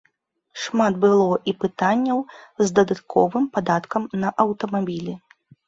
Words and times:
Шмат 0.61 0.93
было 1.03 1.27
і 1.51 1.53
пытанняў 1.65 2.23
з 2.65 2.69
дадатковым 2.81 3.45
падаткам 3.61 4.11
на 4.25 4.35
аўтамабілі. 4.49 5.13